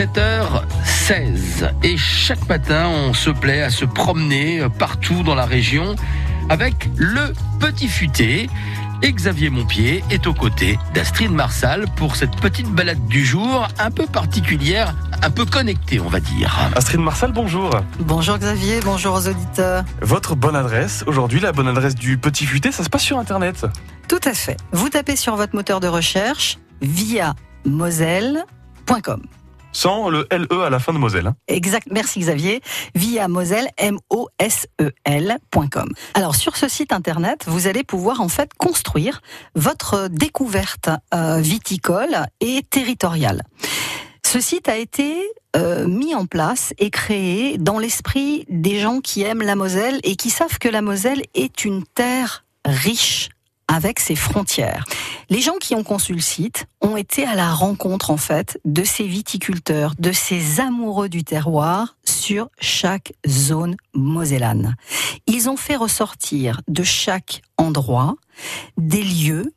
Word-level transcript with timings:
17h16 0.00 1.72
et 1.82 1.98
chaque 1.98 2.48
matin 2.48 2.88
on 2.88 3.12
se 3.12 3.28
plaît 3.28 3.60
à 3.60 3.68
se 3.68 3.84
promener 3.84 4.66
partout 4.78 5.22
dans 5.22 5.34
la 5.34 5.44
région 5.44 5.94
avec 6.48 6.88
le 6.96 7.34
petit 7.58 7.86
futé. 7.86 8.48
Et 9.02 9.12
Xavier 9.12 9.50
Montpied 9.50 10.02
est 10.10 10.26
aux 10.26 10.32
côtés 10.32 10.78
d'Astrid 10.94 11.30
Marsal 11.30 11.84
pour 11.96 12.16
cette 12.16 12.34
petite 12.36 12.70
balade 12.70 13.06
du 13.08 13.26
jour 13.26 13.68
un 13.78 13.90
peu 13.90 14.06
particulière, 14.06 14.94
un 15.20 15.30
peu 15.30 15.44
connectée 15.44 16.00
on 16.00 16.08
va 16.08 16.20
dire. 16.20 16.58
Astrid 16.74 17.00
Marsal, 17.00 17.32
bonjour. 17.32 17.70
Bonjour 17.98 18.38
Xavier, 18.38 18.80
bonjour 18.82 19.16
aux 19.16 19.28
auditeurs. 19.28 19.84
Votre 20.00 20.34
bonne 20.34 20.56
adresse, 20.56 21.04
aujourd'hui 21.06 21.40
la 21.40 21.52
bonne 21.52 21.68
adresse 21.68 21.94
du 21.94 22.16
petit 22.16 22.46
futé, 22.46 22.72
ça 22.72 22.84
se 22.84 22.88
passe 22.88 23.02
sur 23.02 23.18
Internet 23.18 23.66
Tout 24.08 24.20
à 24.24 24.32
fait. 24.32 24.56
Vous 24.72 24.88
tapez 24.88 25.16
sur 25.16 25.36
votre 25.36 25.54
moteur 25.54 25.78
de 25.78 25.88
recherche 25.88 26.58
via 26.80 27.34
moselle.com. 27.66 29.26
Sans 29.72 30.10
le 30.10 30.26
LE 30.32 30.62
à 30.62 30.70
la 30.70 30.78
fin 30.80 30.92
de 30.92 30.98
Moselle. 30.98 31.28
hein. 31.28 31.36
Exact, 31.48 31.88
merci 31.90 32.20
Xavier. 32.20 32.60
Via 32.94 33.28
Moselle, 33.28 33.68
M-O-S-E-L.com. 33.78 35.88
Alors, 36.14 36.34
sur 36.34 36.56
ce 36.56 36.68
site 36.68 36.92
internet, 36.92 37.44
vous 37.46 37.66
allez 37.66 37.84
pouvoir 37.84 38.20
en 38.20 38.28
fait 38.28 38.50
construire 38.58 39.22
votre 39.54 40.08
découverte 40.08 40.90
euh, 41.14 41.38
viticole 41.40 42.26
et 42.40 42.62
territoriale. 42.68 43.42
Ce 44.26 44.40
site 44.40 44.68
a 44.68 44.76
été 44.76 45.16
euh, 45.56 45.86
mis 45.86 46.14
en 46.14 46.26
place 46.26 46.72
et 46.78 46.90
créé 46.90 47.58
dans 47.58 47.78
l'esprit 47.78 48.44
des 48.48 48.78
gens 48.78 49.00
qui 49.00 49.22
aiment 49.22 49.42
la 49.42 49.56
Moselle 49.56 49.98
et 50.04 50.16
qui 50.16 50.30
savent 50.30 50.58
que 50.58 50.68
la 50.68 50.82
Moselle 50.82 51.22
est 51.34 51.64
une 51.64 51.84
terre 51.84 52.44
riche 52.64 53.30
avec 53.70 54.00
ses 54.00 54.16
frontières. 54.16 54.84
Les 55.28 55.40
gens 55.40 55.56
qui 55.60 55.76
ont 55.76 55.84
conçu 55.84 56.12
le 56.12 56.20
site 56.20 56.66
ont 56.80 56.96
été 56.96 57.24
à 57.24 57.36
la 57.36 57.54
rencontre 57.54 58.10
en 58.10 58.16
fait 58.16 58.60
de 58.64 58.82
ces 58.82 59.06
viticulteurs, 59.06 59.94
de 59.96 60.10
ces 60.10 60.58
amoureux 60.58 61.08
du 61.08 61.22
terroir 61.22 61.96
sur 62.04 62.48
chaque 62.58 63.12
zone 63.28 63.76
mosellane. 63.94 64.74
Ils 65.28 65.48
ont 65.48 65.56
fait 65.56 65.76
ressortir 65.76 66.60
de 66.66 66.82
chaque 66.82 67.42
endroit 67.58 68.16
des 68.76 69.04
lieux, 69.04 69.54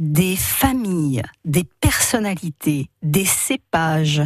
des 0.00 0.34
familles, 0.34 1.22
des 1.44 1.64
personnalités, 1.80 2.90
des 3.02 3.26
cépages, 3.26 4.22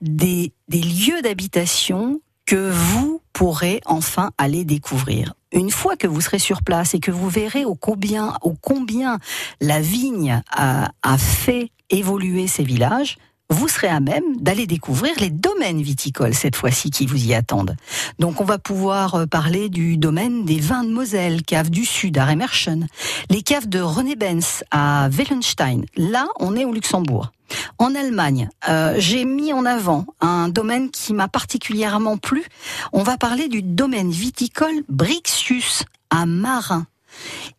des, 0.00 0.52
des 0.66 0.82
lieux 0.82 1.22
d'habitation 1.22 2.20
que 2.44 2.70
vous 2.70 3.22
pourrez 3.32 3.80
enfin 3.86 4.32
aller 4.36 4.64
découvrir. 4.64 5.34
Une 5.52 5.70
fois 5.70 5.96
que 5.96 6.06
vous 6.06 6.20
serez 6.20 6.38
sur 6.38 6.62
place 6.62 6.94
et 6.94 7.00
que 7.00 7.10
vous 7.10 7.28
verrez 7.28 7.64
au 7.64 7.74
combien, 7.74 8.34
au 8.42 8.52
combien 8.52 9.18
la 9.60 9.80
vigne 9.80 10.42
a, 10.50 10.90
a 11.02 11.18
fait 11.18 11.70
évoluer 11.90 12.46
ces 12.46 12.64
villages, 12.64 13.16
vous 13.50 13.68
serez 13.68 13.88
à 13.88 14.00
même 14.00 14.36
d'aller 14.40 14.66
découvrir 14.66 15.12
les 15.20 15.30
domaines 15.30 15.80
viticoles 15.80 16.34
cette 16.34 16.56
fois-ci 16.56 16.90
qui 16.90 17.06
vous 17.06 17.24
y 17.24 17.34
attendent. 17.34 17.76
Donc 18.18 18.40
on 18.40 18.44
va 18.44 18.58
pouvoir 18.58 19.14
euh, 19.14 19.26
parler 19.26 19.68
du 19.68 19.96
domaine 19.96 20.44
des 20.44 20.60
vins 20.60 20.84
de 20.84 20.90
Moselle, 20.90 21.42
cave 21.42 21.70
du 21.70 21.84
Sud 21.84 22.18
à 22.18 22.26
Remerschen, 22.26 22.86
les 23.30 23.42
caves 23.42 23.68
de 23.68 23.80
René 23.80 24.16
Benz 24.16 24.64
à 24.70 25.08
Wellenstein. 25.10 25.86
Là, 25.96 26.26
on 26.38 26.56
est 26.56 26.64
au 26.64 26.72
Luxembourg. 26.72 27.32
En 27.78 27.94
Allemagne, 27.94 28.48
euh, 28.68 28.96
j'ai 28.98 29.24
mis 29.24 29.52
en 29.52 29.64
avant 29.64 30.04
un 30.20 30.48
domaine 30.48 30.90
qui 30.90 31.14
m'a 31.14 31.28
particulièrement 31.28 32.16
plu. 32.16 32.44
On 32.92 33.04
va 33.04 33.16
parler 33.16 33.48
du 33.48 33.62
domaine 33.62 34.10
viticole 34.10 34.82
Brixius 34.88 35.84
à 36.10 36.26
Marin. 36.26 36.86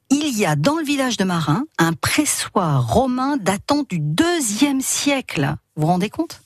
Il 0.09 0.37
y 0.37 0.45
a 0.45 0.57
dans 0.57 0.77
le 0.77 0.83
village 0.83 1.15
de 1.15 1.23
Marin 1.23 1.63
un 1.77 1.93
pressoir 1.93 2.85
romain 2.91 3.37
datant 3.37 3.83
du 3.87 3.99
deuxième 3.99 4.81
siècle. 4.81 5.55
Vous 5.75 5.83
vous 5.83 5.87
rendez 5.87 6.09
compte? 6.09 6.41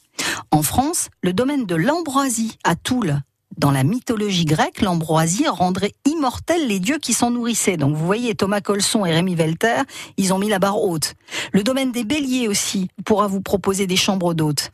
En 0.52 0.61
France, 0.61 1.09
le 1.23 1.33
domaine 1.33 1.65
de 1.65 1.75
l'Ambroisie 1.75 2.58
à 2.63 2.75
Toul. 2.75 3.21
Dans 3.57 3.71
la 3.71 3.83
mythologie 3.83 4.45
grecque, 4.45 4.81
l'ambroisie 4.81 5.47
rendrait 5.47 5.93
immortels 6.05 6.67
les 6.67 6.80
dieux 6.80 6.97
qui 6.97 7.14
s'en 7.14 7.31
nourrissaient. 7.31 7.77
Donc 7.77 7.95
vous 7.95 8.05
voyez, 8.05 8.36
Thomas 8.36 8.61
Colson 8.61 9.05
et 9.05 9.11
Rémi 9.11 9.36
Velter, 9.36 9.83
ils 10.17 10.33
ont 10.33 10.39
mis 10.39 10.49
la 10.49 10.59
barre 10.59 10.81
haute. 10.81 11.14
Le 11.52 11.63
domaine 11.63 11.92
des 11.92 12.03
béliers 12.03 12.47
aussi 12.47 12.87
pourra 13.05 13.27
vous 13.27 13.42
proposer 13.42 13.86
des 13.86 13.95
chambres 13.95 14.33
d'hôtes. 14.33 14.71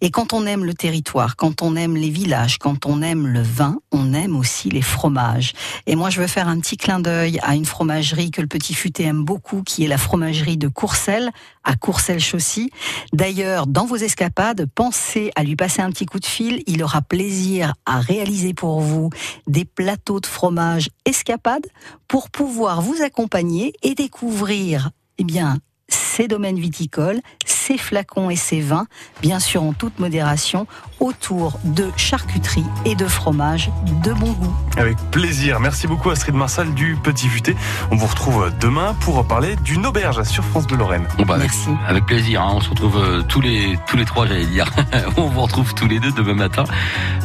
Et 0.00 0.10
quand 0.10 0.32
on 0.32 0.46
aime 0.46 0.64
le 0.64 0.74
territoire, 0.74 1.36
quand 1.36 1.62
on 1.62 1.76
aime 1.76 1.96
les 1.96 2.10
villages, 2.10 2.58
quand 2.58 2.86
on 2.86 3.02
aime 3.02 3.26
le 3.26 3.42
vin, 3.42 3.78
on 3.90 4.14
aime 4.14 4.36
aussi 4.36 4.68
les 4.68 4.82
fromages. 4.82 5.52
Et 5.86 5.96
moi, 5.96 6.10
je 6.10 6.20
veux 6.20 6.26
faire 6.26 6.48
un 6.48 6.58
petit 6.60 6.76
clin 6.76 7.00
d'œil 7.00 7.38
à 7.42 7.54
une 7.54 7.64
fromagerie 7.64 8.30
que 8.30 8.40
le 8.40 8.46
petit 8.46 8.74
futé 8.74 9.04
aime 9.04 9.24
beaucoup, 9.24 9.62
qui 9.62 9.84
est 9.84 9.88
la 9.88 9.98
fromagerie 9.98 10.56
de 10.56 10.68
Courcelles, 10.68 11.30
à 11.64 11.76
Courcelles-Chaussy. 11.76 12.70
D'ailleurs, 13.12 13.66
dans 13.66 13.86
vos 13.86 13.96
escapades, 13.96 14.66
pensez 14.74 15.30
à 15.36 15.42
lui 15.42 15.56
passer 15.56 15.82
un 15.82 15.90
petit 15.90 16.06
coup 16.06 16.20
de 16.20 16.26
fil. 16.26 16.62
Il 16.66 16.82
aura 16.82 17.02
plaisir 17.02 17.74
à 17.84 18.00
réaliser 18.00 18.54
pour 18.54 18.80
vous 18.80 19.10
des 19.46 19.64
plateaux 19.64 20.20
de 20.20 20.26
fromage 20.26 20.90
escapades 21.04 21.66
pour 22.06 22.30
pouvoir 22.30 22.80
vous 22.80 23.02
accompagner 23.02 23.72
et 23.82 23.94
découvrir, 23.94 24.90
eh 25.18 25.24
bien, 25.24 25.58
ces 25.88 26.28
domaines 26.28 26.58
viticoles, 26.58 27.20
ces 27.68 27.76
flacons 27.76 28.30
et 28.30 28.36
ces 28.36 28.62
vins, 28.62 28.86
bien 29.20 29.40
sûr 29.40 29.62
en 29.62 29.74
toute 29.74 29.98
modération, 29.98 30.66
autour 31.00 31.60
de 31.64 31.86
charcuterie 31.96 32.64
et 32.86 32.94
de 32.94 33.04
fromage 33.06 33.70
de 34.02 34.14
bon 34.14 34.32
goût. 34.32 34.54
Avec 34.78 34.96
plaisir. 35.10 35.60
Merci 35.60 35.86
beaucoup 35.86 36.08
Astrid 36.08 36.34
Marsal 36.34 36.72
du 36.72 36.96
petit 37.02 37.28
futé. 37.28 37.54
On 37.90 37.96
vous 37.96 38.06
retrouve 38.06 38.50
demain 38.58 38.96
pour 39.00 39.26
parler 39.26 39.54
d'une 39.56 39.84
auberge 39.84 40.22
sur 40.22 40.42
France 40.44 40.66
Bleu 40.66 40.78
Lorraine. 40.78 41.06
Bon, 41.18 41.26
bah, 41.26 41.34
avec, 41.34 41.50
Merci. 41.50 41.68
avec 41.86 42.06
plaisir, 42.06 42.40
hein. 42.40 42.52
on 42.54 42.60
se 42.62 42.70
retrouve 42.70 42.96
euh, 42.96 43.22
tous 43.22 43.42
les 43.42 43.78
tous 43.86 43.98
les 43.98 44.06
trois, 44.06 44.26
j'allais 44.26 44.46
dire. 44.46 44.70
on 45.18 45.26
vous 45.26 45.42
retrouve 45.42 45.74
tous 45.74 45.86
les 45.86 46.00
deux 46.00 46.12
demain 46.12 46.34
matin. 46.34 46.64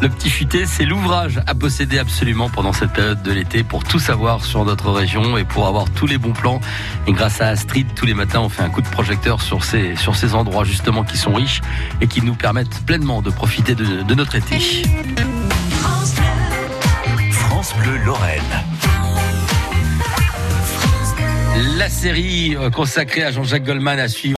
Le 0.02 0.10
petit 0.10 0.30
futé, 0.30 0.66
c'est 0.66 0.86
l'ouvrage 0.86 1.40
à 1.48 1.56
posséder 1.56 2.00
absolument 2.00 2.50
pendant 2.50 2.74
cette 2.74 2.92
période 2.92 3.24
de 3.24 3.31
l'été 3.31 3.64
pour 3.64 3.86
tout 3.86 4.00
savoir 4.00 4.44
sur 4.44 4.66
notre 4.66 4.92
région 4.92 5.38
et 5.38 5.46
pour 5.46 5.68
avoir 5.68 5.90
tous 5.90 6.06
les 6.06 6.18
bons 6.18 6.34
plans. 6.34 6.60
Et 7.08 7.14
grâce 7.14 7.40
à 7.40 7.48
Astrid, 7.48 7.88
tous 7.96 8.06
les 8.06 8.14
matins, 8.14 8.42
on 8.42 8.50
fait 8.50 8.64
un 8.64 8.70
coup 8.70 8.81
de 8.81 8.90
projecteur 8.90 9.42
sur 9.42 9.64
ces 9.64 9.96
sur 9.96 10.18
ces 10.18 10.33
endroits 10.36 10.64
justement 10.64 11.04
qui 11.04 11.18
sont 11.18 11.34
riches 11.34 11.62
et 12.02 12.08
qui 12.08 12.22
nous 12.22 12.36
permettent 12.36 12.86
pleinement 12.86 13.22
de 13.22 13.30
profiter 13.30 13.76
de, 13.76 14.04
de 14.04 14.16
notre 14.16 14.36
été. 14.36 14.58
France 17.32 17.74
Bleu 17.78 17.98
Lorraine. 18.06 18.42
La 21.78 21.88
série 21.88 22.56
euh, 22.56 22.70
consacrée 22.70 23.24
à 23.24 23.32
Jean-Jacques 23.32 23.64
Goldman 23.64 24.00
à 24.00 24.08
suivre. 24.08 24.32